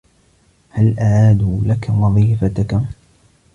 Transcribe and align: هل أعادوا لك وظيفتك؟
هل 0.69 0.99
أعادوا 0.99 1.59
لك 1.65 1.89
وظيفتك؟ 1.89 2.81